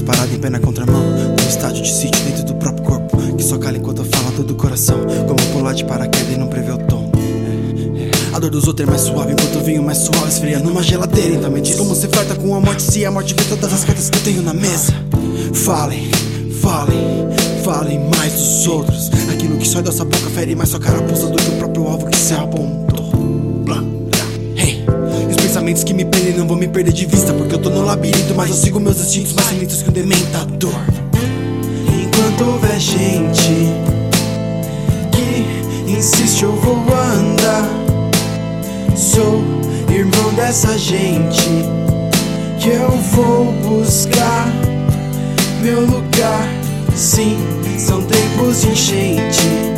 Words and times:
parado 0.00 0.34
em 0.34 0.38
pé 0.38 0.50
na 0.50 0.58
contramão. 0.58 1.02
Um 1.02 1.48
estádio 1.48 1.82
de 1.82 1.92
sítio 1.92 2.22
dentro 2.24 2.44
do 2.44 2.54
próprio 2.54 2.84
corpo. 2.84 3.16
Que 3.36 3.42
só 3.42 3.58
cala 3.58 3.76
enquanto 3.76 4.04
fala 4.04 4.42
do 4.42 4.54
coração. 4.54 4.98
Como 5.26 5.52
pular 5.52 5.74
de 5.74 5.84
paraquedas 5.84 6.34
e 6.34 6.38
não 6.38 6.48
prevê 6.48 6.72
o 6.72 6.78
tom. 6.78 7.10
A 8.32 8.38
dor 8.40 8.50
dos 8.50 8.66
outros 8.66 8.88
é 8.88 8.90
mais 8.90 9.02
suave, 9.02 9.32
enquanto 9.32 9.56
o 9.56 9.64
vinho 9.64 9.82
mais 9.82 9.98
suave 9.98 10.28
esfria 10.28 10.58
numa 10.58 10.82
geladeira. 10.82 11.34
Então 11.34 11.50
me 11.50 11.60
diz 11.60 11.76
como 11.76 11.94
você 11.94 12.08
flerta 12.08 12.34
com 12.34 12.54
a 12.54 12.60
morte 12.60 12.82
se 12.82 13.04
a 13.04 13.10
morte 13.10 13.32
vê 13.32 13.44
todas 13.44 13.72
as 13.72 13.84
cartas 13.84 14.10
que 14.10 14.18
eu 14.18 14.22
tenho 14.22 14.42
na 14.42 14.52
mesa. 14.52 14.92
Falem, 15.52 16.10
falem, 16.60 17.28
falem 17.62 18.00
mais 18.16 18.32
dos 18.32 18.66
outros. 18.66 19.10
Aquilo 19.32 19.56
que 19.56 19.68
sai 19.68 19.82
da 19.82 19.92
sua 19.92 20.04
boca 20.04 20.28
fere 20.30 20.56
mais 20.56 20.70
sua 20.70 20.80
carapuça 20.80 21.28
do 21.28 21.36
que 21.36 21.48
o 21.48 21.58
próprio 21.58 21.86
alvo 21.86 22.06
que 22.08 22.16
se 22.16 22.34
apontou. 22.34 22.83
Pensamentos 25.64 25.82
que 25.82 25.94
me 25.94 26.04
prendem 26.04 26.34
não 26.34 26.46
vão 26.46 26.56
me 26.56 26.68
perder 26.68 26.92
de 26.92 27.06
vista. 27.06 27.32
Porque 27.32 27.54
eu 27.54 27.58
tô 27.58 27.70
no 27.70 27.82
labirinto, 27.82 28.34
mas 28.34 28.50
eu 28.50 28.56
sigo 28.56 28.78
meus 28.78 29.00
instintos 29.00 29.32
mais 29.32 29.58
lentos 29.58 29.82
que 29.82 29.88
um 29.88 29.92
dementador. 29.92 30.74
Enquanto 31.88 32.52
houver 32.52 32.78
gente 32.78 33.72
que 35.10 35.90
insiste, 35.90 36.42
eu 36.42 36.52
vou 36.56 36.76
andar. 36.76 37.66
Sou 38.94 39.42
irmão 39.88 40.34
dessa 40.34 40.76
gente 40.76 41.48
que 42.58 42.68
eu 42.68 42.90
vou 42.90 43.52
buscar 43.62 44.48
meu 45.62 45.80
lugar. 45.80 46.46
Sim, 46.94 47.38
são 47.78 48.02
tempos 48.02 48.60
de 48.60 48.68
enchente. 48.68 49.73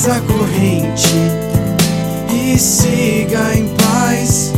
Desfaz 0.00 0.08
a 0.08 0.20
corrente 0.20 1.14
e 2.32 2.58
siga 2.58 3.54
em 3.54 3.68
paz. 3.76 4.52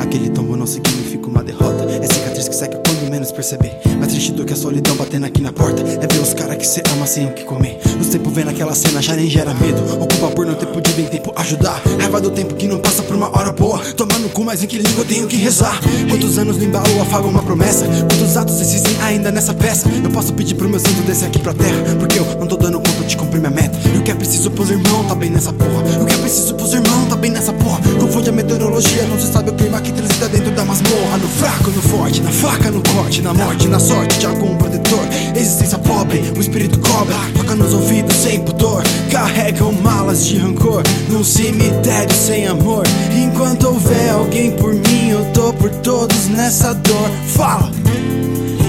Aquele 0.00 0.30
tombo 0.30 0.56
não 0.56 0.66
significa 0.66 1.28
uma 1.28 1.44
derrota. 1.44 1.84
É 1.84 2.06
cicatriz 2.06 2.48
que 2.48 2.54
seca 2.54 2.82
quando 2.84 3.08
menos 3.10 3.30
perceber. 3.30 3.85
Mais 3.98 4.12
triste 4.12 4.32
do 4.32 4.44
que 4.44 4.52
a 4.52 4.56
solidão 4.56 4.94
batendo 4.96 5.26
aqui 5.26 5.40
na 5.40 5.52
porta. 5.52 5.82
É 5.82 6.06
ver 6.06 6.20
os 6.20 6.34
caras 6.34 6.56
que 6.56 6.66
cê 6.66 6.82
ama 6.92 7.06
sem 7.06 7.26
o 7.26 7.32
que 7.32 7.44
comer. 7.44 7.78
Os 8.00 8.08
tempos 8.08 8.32
vendo 8.32 8.50
aquela 8.50 8.74
cena 8.74 9.00
já 9.00 9.14
nem 9.14 9.28
gera 9.28 9.54
medo. 9.54 9.82
Ocupa 10.00 10.28
por 10.28 10.46
não 10.46 10.54
ter 10.54 10.66
podido 10.66 11.00
em 11.00 11.06
tempo 11.06 11.32
ajudar. 11.36 11.82
Raiva 11.98 12.20
do 12.20 12.30
tempo 12.30 12.54
que 12.54 12.66
não 12.66 12.78
passa 12.78 13.02
por 13.02 13.16
uma 13.16 13.28
hora 13.36 13.52
boa. 13.52 13.78
Tomar 13.94 14.18
no 14.18 14.28
cu, 14.28 14.44
mas 14.44 14.62
em 14.62 14.66
que 14.66 14.78
língua 14.78 15.02
eu 15.02 15.04
tenho 15.04 15.26
que 15.26 15.36
rezar? 15.36 15.80
Quantos 16.08 16.38
anos 16.38 16.56
no 16.58 16.64
embalo 16.64 17.02
afagam 17.02 17.30
uma 17.30 17.42
promessa? 17.42 17.86
Quantos 17.86 18.36
atos 18.36 18.60
existem 18.60 18.96
ainda 19.02 19.30
nessa 19.30 19.54
peça? 19.54 19.88
Eu 20.02 20.10
posso 20.10 20.32
pedir 20.32 20.54
pro 20.54 20.68
meu 20.68 20.78
santo 20.78 21.02
descer 21.02 21.26
aqui 21.26 21.38
pra 21.38 21.54
terra. 21.54 21.96
Porque 21.98 22.18
eu 22.18 22.24
não 22.38 22.46
tô 22.46 22.56
dando 22.56 22.78
conta 22.78 23.04
de 23.04 23.16
cumprir 23.16 23.40
minha 23.40 23.50
meta. 23.50 23.76
E 23.94 23.98
o 23.98 24.02
que 24.02 24.10
é 24.10 24.14
preciso 24.14 24.50
pros 24.50 24.70
irmãos 24.70 25.06
tá 25.08 25.14
bem 25.14 25.30
nessa 25.30 25.52
porra. 25.52 25.82
O 26.00 26.04
que 26.04 26.14
é 26.14 26.18
preciso 26.18 26.54
pros 26.54 26.72
irmãos 26.72 27.08
tá 27.08 27.16
bem 27.16 27.30
nessa 27.30 27.52
porra. 27.52 27.80
Confunde 27.98 28.30
a 28.30 28.32
meteorologia, 28.32 29.04
não 29.04 29.18
se 29.18 29.32
sabe 29.32 29.50
o 29.50 29.54
que 29.80 29.92
transita 29.92 30.28
dentro 30.28 30.50
da 30.52 30.64
masmorra. 30.64 31.18
No 31.18 31.28
fraco, 31.28 31.70
no 31.70 31.82
forte, 31.82 32.20
na 32.22 32.30
faca, 32.30 32.70
no 32.70 32.82
corte, 32.94 33.22
na 33.22 33.34
morte, 33.34 33.68
na 33.68 33.78
sorte 33.78 34.18
de 34.18 34.26
algum 34.26 34.56
protetor. 34.56 35.06
Existência 35.34 35.78
pobre, 35.78 36.32
o 36.36 36.40
espírito 36.40 36.78
cobra, 36.78 37.14
toca 37.36 37.54
nos 37.54 37.72
ouvidos 37.72 38.14
sem 38.16 38.40
pudor. 38.40 38.82
Carregam 39.10 39.72
malas 39.72 40.26
de 40.26 40.38
rancor 40.38 40.82
num 41.08 41.24
cemitério 41.24 42.14
sem 42.14 42.46
amor. 42.46 42.84
Enquanto 43.12 43.68
houver 43.68 44.10
alguém 44.10 44.52
por 44.52 44.74
mim, 44.74 45.10
eu 45.10 45.24
tô 45.32 45.52
por 45.52 45.70
todos 45.70 46.28
nessa 46.28 46.74
dor. 46.74 47.10
Fala! 47.26 47.70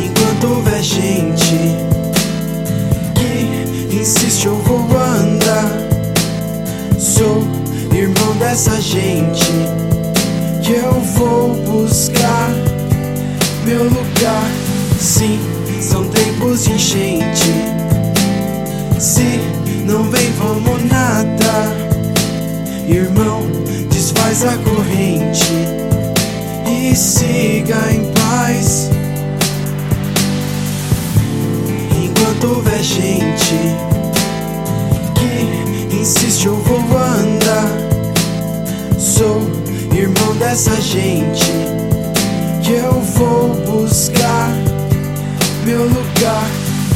Enquanto 0.03 0.55
houver 0.55 0.83
gente 0.83 1.55
que 3.15 3.95
insiste, 3.95 4.45
eu 4.45 4.55
vou 4.63 4.85
andar. 4.97 5.69
Sou 6.99 7.43
irmão 7.93 8.35
dessa 8.37 8.79
gente 8.81 9.86
que 10.67 10.73
eu 10.73 10.99
vou 11.15 11.55
buscar 11.63 12.49
meu 13.63 13.85
lugar. 13.85 14.51
Sim, 14.99 15.39
são 15.79 16.03
tempos 16.09 16.65
de 16.65 16.73
enchente. 16.73 17.53
Se 18.99 19.39
não 19.85 20.03
vem, 20.09 20.29
vamos 20.33 20.83
nada. 20.91 21.73
Irmão, 22.85 23.43
desfaz 23.89 24.43
a 24.43 24.57
corrente 24.57 25.53
e 26.69 26.93
siga 26.93 27.77
em 27.89 28.11
paz. 28.11 28.89
Enquanto 32.03 32.57
houver 32.57 32.83
gente 32.83 33.55
que 35.15 35.95
insiste, 35.95 36.45
eu 36.45 36.57
vou 36.57 36.79
andar. 36.97 37.71
Sou 38.99 39.66
irmão 39.97 40.35
dessa 40.35 40.79
gente 40.79 41.51
que 42.63 42.73
eu 42.73 42.93
vou 43.01 43.49
buscar 43.65 44.49
meu 45.65 45.83
lugar. 45.83 46.47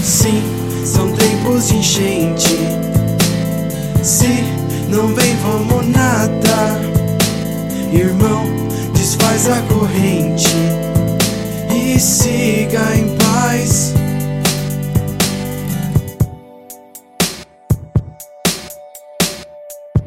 Sim, 0.03 0.43
são 0.85 1.11
tempos 1.11 1.67
de 1.67 1.77
enchente. 1.77 2.57
Se 4.03 4.43
não 4.89 5.07
vem, 5.15 5.35
vamos 5.37 5.87
nada. 5.87 6.20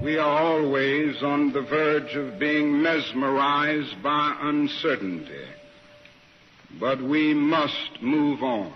We 0.05 0.19
are 0.19 0.39
always 0.39 1.23
on 1.23 1.55
the 1.55 1.63
verge 1.63 2.15
of 2.15 2.39
being 2.39 2.83
mesmerized 2.83 4.03
by 4.03 4.37
uncertainty. 4.39 5.47
But 6.79 7.01
we 7.01 7.33
must 7.33 8.03
move 8.03 8.43
on. 8.43 8.75